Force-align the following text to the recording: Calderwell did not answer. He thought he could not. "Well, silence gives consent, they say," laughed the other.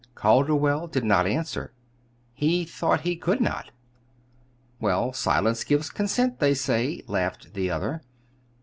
Calderwell 0.15 0.87
did 0.87 1.03
not 1.03 1.27
answer. 1.27 1.73
He 2.33 2.65
thought 2.65 3.01
he 3.01 3.15
could 3.15 3.39
not. 3.39 3.69
"Well, 4.79 5.13
silence 5.13 5.63
gives 5.63 5.91
consent, 5.91 6.39
they 6.39 6.55
say," 6.55 7.03
laughed 7.05 7.53
the 7.53 7.69
other. 7.69 8.01